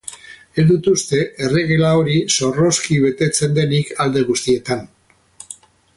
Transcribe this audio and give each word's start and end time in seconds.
Ez 0.61 0.63
dut 0.69 0.87
uste 0.91 1.19
erregela 1.47 1.91
hori 1.99 2.17
zorrozki 2.37 2.99
betetzen 3.05 3.55
denik 3.61 3.93
alde 4.07 4.25
guztietan. 4.31 4.83